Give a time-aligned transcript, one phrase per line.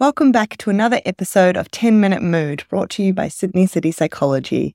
[0.00, 3.92] Welcome back to another episode of 10 Minute Mood brought to you by Sydney City
[3.92, 4.74] Psychology.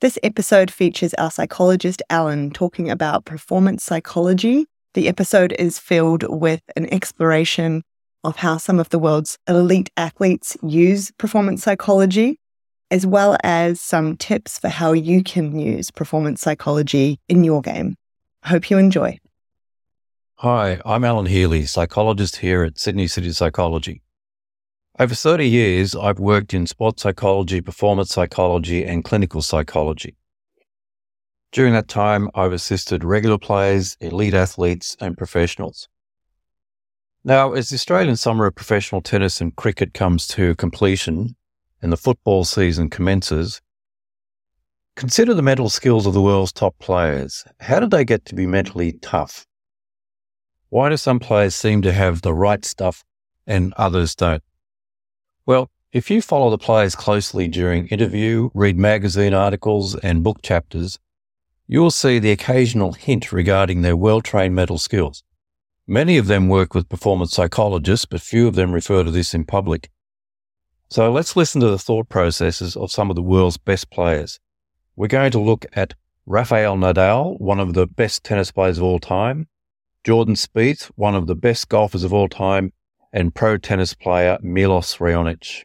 [0.00, 4.66] This episode features our psychologist Alan talking about performance psychology.
[4.94, 7.84] The episode is filled with an exploration
[8.24, 12.40] of how some of the world's elite athletes use performance psychology,
[12.90, 17.94] as well as some tips for how you can use performance psychology in your game.
[18.42, 19.20] Hope you enjoy.
[20.38, 24.00] Hi, I'm Alan Hely, psychologist here at Sydney City Psychology.
[24.96, 30.14] Over 30 years, I've worked in sports psychology, performance psychology, and clinical psychology.
[31.50, 35.88] During that time, I've assisted regular players, elite athletes, and professionals.
[37.24, 41.34] Now, as the Australian summer of professional tennis and cricket comes to completion
[41.82, 43.60] and the football season commences,
[44.94, 47.44] consider the mental skills of the world's top players.
[47.58, 49.44] How did they get to be mentally tough?
[50.68, 53.02] Why do some players seem to have the right stuff
[53.44, 54.42] and others don't?
[55.46, 60.98] Well, if you follow the players closely during interview, read magazine articles and book chapters,
[61.66, 65.22] you will see the occasional hint regarding their well trained mental skills.
[65.86, 69.44] Many of them work with performance psychologists, but few of them refer to this in
[69.44, 69.90] public.
[70.88, 74.40] So let's listen to the thought processes of some of the world's best players.
[74.96, 78.98] We're going to look at Rafael Nadal, one of the best tennis players of all
[78.98, 79.48] time,
[80.04, 82.72] Jordan Spieth, one of the best golfers of all time,
[83.14, 85.64] and pro tennis player Milos Raonic.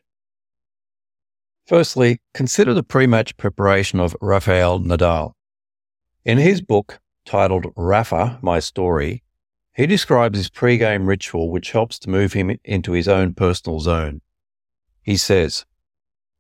[1.66, 5.34] Firstly, consider the pre-match preparation of Rafael Nadal.
[6.24, 9.24] In his book titled Rafa, My Story,
[9.74, 14.22] he describes his pre-game ritual which helps to move him into his own personal zone.
[15.02, 15.66] He says,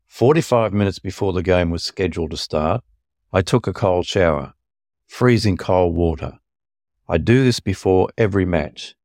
[0.05, 2.83] 45 minutes before the game was scheduled to start,
[3.33, 4.53] I took a cold shower,
[5.07, 6.39] freezing cold water.
[7.07, 8.95] I do this before every match.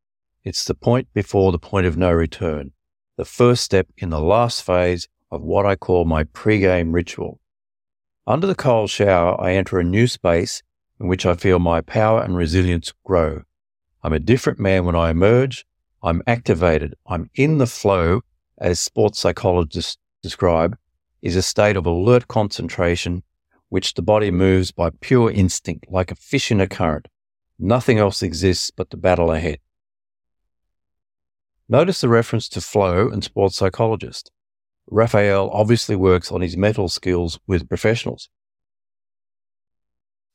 [0.44, 2.72] It's the point before the point of no return,
[3.16, 7.40] the first step in the last phase of what I call my pre-game ritual.
[8.26, 10.62] Under the cold shower, I enter a new space
[11.00, 13.44] in which I feel my power and resilience grow.
[14.02, 15.64] I'm a different man when I emerge.
[16.02, 16.94] I'm activated.
[17.06, 18.20] I'm in the flow,
[18.58, 20.76] as sports psychologists describe,
[21.22, 23.22] is a state of alert concentration
[23.70, 27.08] which the body moves by pure instinct, like a fish in a current.
[27.58, 29.58] Nothing else exists but the battle ahead.
[31.68, 34.30] Notice the reference to flow and sports psychologist.
[34.86, 38.28] Rafael obviously works on his mental skills with professionals.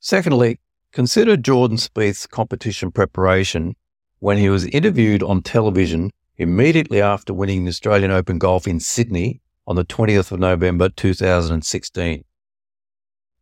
[0.00, 0.58] Secondly,
[0.92, 3.76] consider Jordan Spieth's competition preparation
[4.18, 9.40] when he was interviewed on television immediately after winning the Australian Open Golf in Sydney
[9.66, 12.24] on the 20th of November 2016.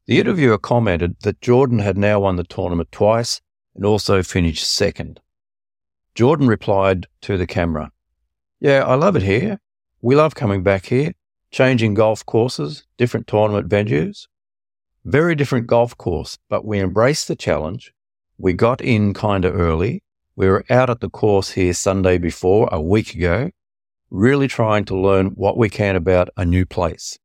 [0.06, 3.40] The interviewer commented that Jordan had now won the tournament twice
[3.74, 5.20] and also finished second.
[6.18, 7.92] Jordan replied to the camera,
[8.58, 9.60] Yeah, I love it here.
[10.02, 11.12] We love coming back here,
[11.52, 14.26] changing golf courses, different tournament venues.
[15.04, 17.92] Very different golf course, but we embraced the challenge.
[18.36, 20.02] We got in kind of early.
[20.34, 23.52] We were out at the course here Sunday before, a week ago,
[24.10, 27.16] really trying to learn what we can about a new place.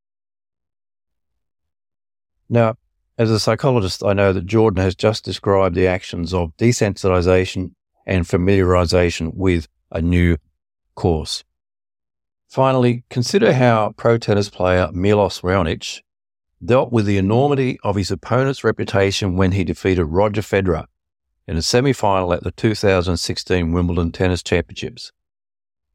[2.47, 2.75] Now,
[3.17, 7.71] as a psychologist, I know that Jordan has just described the actions of desensitization
[8.05, 10.37] and familiarization with a new
[10.95, 11.43] course.
[12.47, 16.01] Finally, consider how pro tennis player Milos Raonic
[16.63, 20.85] dealt with the enormity of his opponent's reputation when he defeated Roger Federer
[21.47, 25.11] in a semi-final at the 2016 Wimbledon Tennis Championships.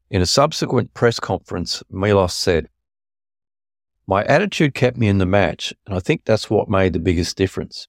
[0.09, 2.67] In a subsequent press conference, Milos said,
[4.05, 7.37] My attitude kept me in the match, and I think that's what made the biggest
[7.37, 7.87] difference.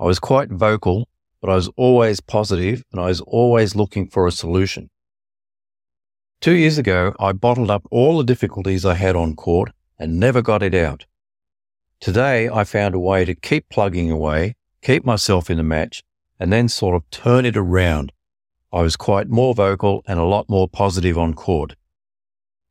[0.00, 1.08] I was quite vocal
[1.40, 4.90] but I was always positive and I was always looking for a solution.
[6.40, 10.42] Two years ago, I bottled up all the difficulties I had on court and never
[10.42, 11.06] got it out.
[12.00, 16.04] Today, I found a way to keep plugging away, keep myself in the match,
[16.38, 18.12] and then sort of turn it around.
[18.72, 21.74] I was quite more vocal and a lot more positive on court.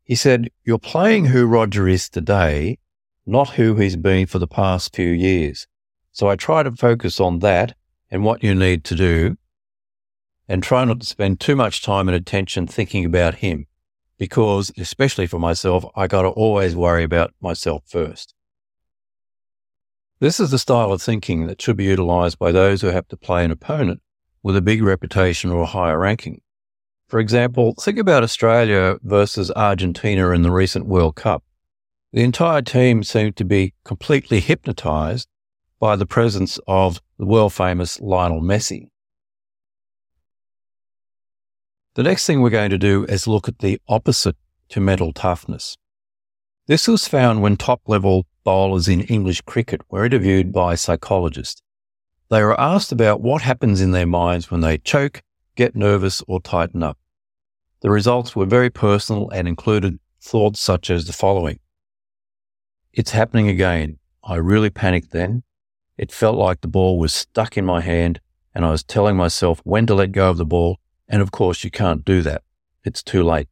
[0.06, 2.78] He said, You're playing who Roger is today,
[3.25, 5.68] not who he's been for the past few years.
[6.13, 7.75] So I try to focus on that
[8.09, 9.38] and what you need to do
[10.48, 13.68] and try not to spend too much time and attention thinking about him
[14.18, 18.33] because, especially for myself, I got to always worry about myself first.
[20.19, 23.18] This is the style of thinking that should be utilized by those who have to
[23.18, 24.01] play an opponent
[24.42, 26.42] with a big reputation or a higher ranking.
[27.07, 31.44] For example, think about Australia versus Argentina in the recent World Cup.
[32.12, 35.27] The entire team seemed to be completely hypnotized
[35.79, 38.89] by the presence of the world famous Lionel Messi.
[41.95, 44.35] The next thing we're going to do is look at the opposite
[44.69, 45.77] to mental toughness.
[46.68, 51.62] This was found when top level bowlers in English cricket were interviewed by psychologists.
[52.29, 55.21] They were asked about what happens in their minds when they choke,
[55.56, 56.97] get nervous, or tighten up.
[57.81, 61.59] The results were very personal and included thoughts such as the following
[62.91, 64.00] It's happening again.
[64.24, 65.44] I really panicked then.
[65.98, 68.20] It felt like the ball was stuck in my hand,
[68.54, 70.80] and I was telling myself when to let go of the ball.
[71.08, 72.44] And of course, you can't do that.
[72.84, 73.48] It's too late.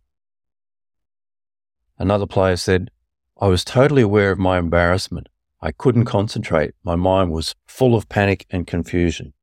[1.98, 2.92] Another player said,
[3.40, 5.30] I was totally aware of my embarrassment.
[5.62, 6.74] I couldn't concentrate.
[6.84, 9.34] My mind was full of panic and confusion.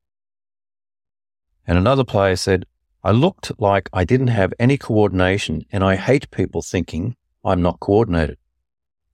[1.67, 2.65] And another player said,
[3.03, 7.79] I looked like I didn't have any coordination and I hate people thinking I'm not
[7.79, 8.37] coordinated.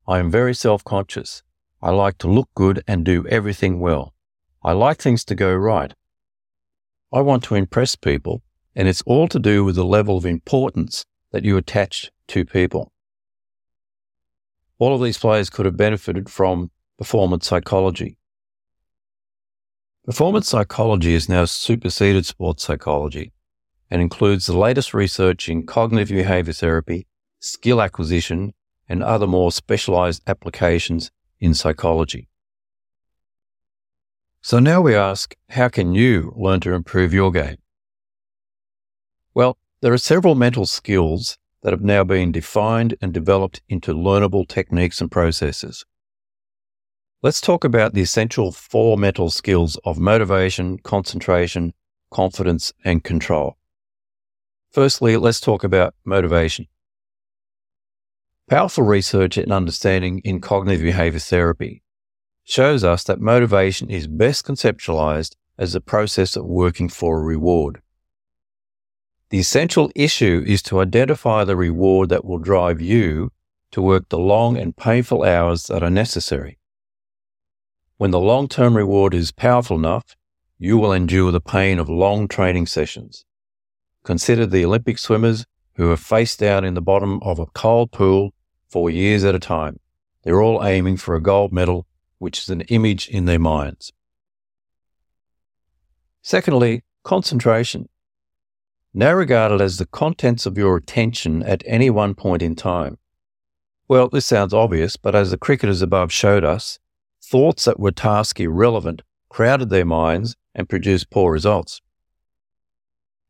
[0.08, 1.42] I am very self conscious.
[1.82, 4.14] I like to look good and do everything well.
[4.64, 5.94] I like things to go right.
[7.14, 8.44] I want to impress people,
[8.76, 12.92] and it's all to do with the level of importance that you attach to people.
[14.78, 18.18] All of these players could have benefited from performance psychology.
[20.06, 23.32] Performance psychology has now superseded sports psychology
[23.90, 27.08] and includes the latest research in cognitive behavior therapy,
[27.40, 28.54] skill acquisition,
[28.88, 32.28] and other more specialized applications in psychology.
[34.42, 37.58] So now we ask, how can you learn to improve your game?
[39.34, 44.48] Well, there are several mental skills that have now been defined and developed into learnable
[44.48, 45.86] techniques and processes.
[47.22, 51.74] Let's talk about the essential four mental skills of motivation, concentration,
[52.12, 53.58] confidence, and control.
[54.72, 56.68] Firstly, let's talk about motivation.
[58.50, 61.84] Powerful research and understanding in cognitive behavior therapy
[62.44, 67.84] shows us that motivation is best conceptualized as the process of working for a reward.
[69.30, 73.32] The essential issue is to identify the reward that will drive you
[73.70, 76.58] to work the long and painful hours that are necessary.
[77.98, 80.16] When the long term reward is powerful enough,
[80.58, 83.26] you will endure the pain of long training sessions.
[84.04, 85.46] Consider the Olympic swimmers
[85.76, 88.34] who are face down in the bottom of a cold pool
[88.70, 89.80] for years at a time.
[90.24, 91.88] They're all aiming for a gold medal,
[92.18, 93.94] which is an image in their minds.
[96.22, 97.90] Secondly, concentration.
[98.94, 102.98] Now regarded as the contents of your attention at any one point in time.
[103.88, 106.80] Well, this sounds obvious, but as the cricketers above showed us,
[107.24, 111.82] thoughts that were task irrelevant crowded their minds and produced poor results.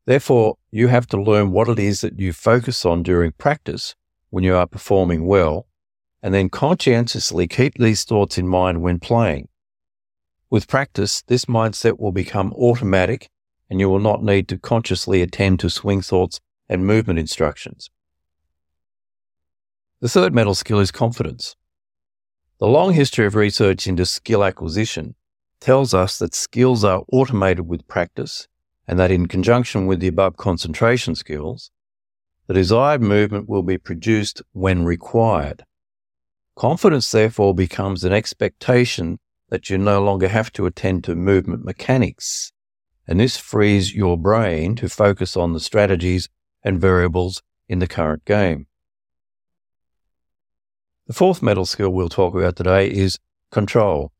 [0.06, 3.94] Therefore, you have to learn what it is that you focus on during practice
[4.30, 5.66] when you are performing well,
[6.22, 9.48] and then conscientiously keep these thoughts in mind when playing.
[10.48, 13.30] With practice, this mindset will become automatic
[13.68, 17.88] and you will not need to consciously attend to swing thoughts and movement instructions.
[20.00, 21.54] The third mental skill is confidence.
[22.58, 25.14] The long history of research into skill acquisition
[25.60, 28.48] tells us that skills are automated with practice
[28.88, 31.70] and that in conjunction with the above concentration skills,
[32.50, 35.64] the desired movement will be produced when required.
[36.56, 39.20] Confidence therefore becomes an expectation
[39.50, 42.50] that you no longer have to attend to movement mechanics,
[43.06, 46.28] and this frees your brain to focus on the strategies
[46.64, 48.66] and variables in the current game.
[51.06, 53.20] The fourth mental skill we'll talk about today is
[53.52, 54.10] control.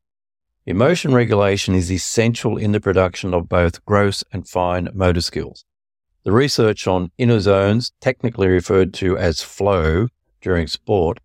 [0.65, 5.65] Emotion regulation is essential in the production of both gross and fine motor skills.
[6.23, 10.07] The research on inner zones, technically referred to as flow
[10.39, 11.19] during sport,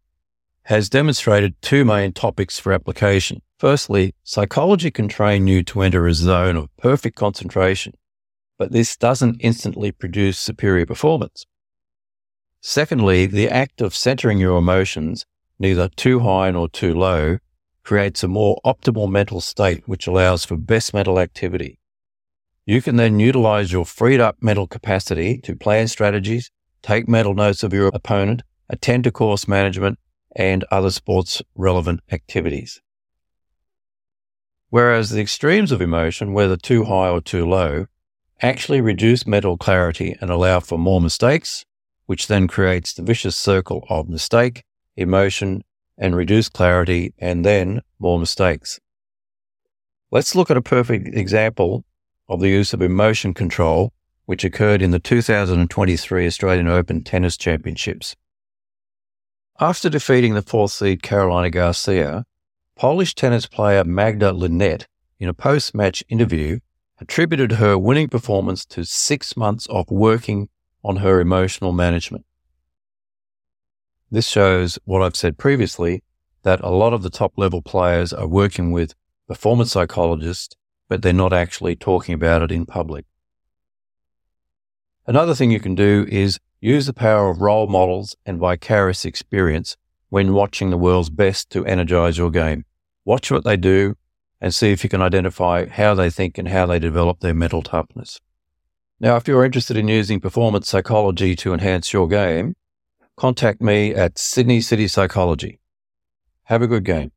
[0.64, 3.42] has demonstrated two main topics for application.
[3.58, 7.92] Firstly, psychology can train you to enter a zone of perfect concentration,
[8.58, 11.44] but this doesn't instantly produce superior performance.
[12.60, 15.26] Secondly, the act of centering your emotions,
[15.58, 17.38] neither too high nor too low,
[17.84, 21.78] creates a more optimal mental state, which allows for best mental activity.
[22.68, 26.50] You can then utilize your freed up mental capacity to plan strategies,
[26.82, 30.00] take mental notes of your opponent, attend to course management,
[30.34, 32.82] and other sports relevant activities.
[34.68, 37.86] Whereas the extremes of emotion, whether too high or too low,
[38.42, 41.64] actually reduce mental clarity and allow for more mistakes,
[42.06, 44.64] which then creates the vicious circle of mistake,
[44.96, 45.62] emotion,
[45.96, 48.80] and reduced clarity, and then more mistakes.
[50.10, 51.84] Let's look at a perfect example
[52.28, 53.92] of the use of emotion control,
[54.24, 58.16] which occurred in the 2023 Australian Open Tennis Championships.
[59.58, 62.26] After defeating the fourth seed Carolina Garcia,
[62.76, 64.86] Polish tennis player Magda Linette,
[65.18, 66.58] in a post match interview,
[67.00, 70.48] attributed her winning performance to six months of working
[70.84, 72.26] on her emotional management.
[74.10, 76.02] This shows what I've said previously
[76.42, 78.94] that a lot of the top level players are working with
[79.26, 80.54] performance psychologists,
[80.88, 83.04] but they're not actually talking about it in public.
[85.06, 89.76] Another thing you can do is use the power of role models and vicarious experience
[90.08, 92.64] when watching the world's best to energize your game.
[93.04, 93.96] Watch what they do
[94.40, 97.62] and see if you can identify how they think and how they develop their mental
[97.62, 98.20] toughness.
[98.98, 102.56] Now, if you're interested in using performance psychology to enhance your game,
[103.16, 105.60] contact me at Sydney City Psychology.
[106.44, 107.12] Have a good game.